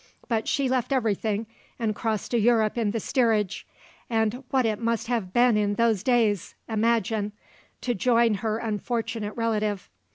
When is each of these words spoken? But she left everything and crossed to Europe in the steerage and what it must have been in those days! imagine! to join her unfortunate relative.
But 0.27 0.47
she 0.47 0.67
left 0.67 0.91
everything 0.91 1.45
and 1.77 1.93
crossed 1.93 2.31
to 2.31 2.39
Europe 2.39 2.75
in 2.75 2.89
the 2.89 2.99
steerage 2.99 3.67
and 4.09 4.43
what 4.49 4.65
it 4.65 4.79
must 4.79 5.05
have 5.05 5.31
been 5.31 5.55
in 5.55 5.75
those 5.75 6.01
days! 6.01 6.55
imagine! 6.67 7.33
to 7.81 7.93
join 7.93 8.33
her 8.41 8.57
unfortunate 8.57 9.35
relative. 9.37 9.89